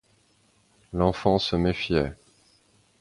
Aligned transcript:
L’enfant 0.93 1.37
se 1.37 1.55
méfiait. 1.57 2.11